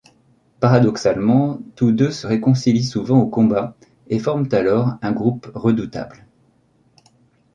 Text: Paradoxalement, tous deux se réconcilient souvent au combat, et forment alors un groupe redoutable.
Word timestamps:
Paradoxalement, 0.59 1.59
tous 1.75 1.91
deux 1.91 2.09
se 2.09 2.25
réconcilient 2.25 2.89
souvent 2.89 3.19
au 3.21 3.27
combat, 3.27 3.75
et 4.09 4.17
forment 4.17 4.49
alors 4.51 4.95
un 5.03 5.11
groupe 5.11 5.51
redoutable. 5.53 6.25